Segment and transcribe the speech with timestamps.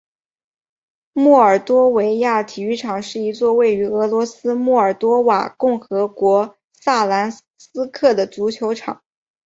[1.13, 9.03] 莫尔多维亚体育场是一座位于俄罗斯莫尔多瓦共和国萨兰斯克的足球场。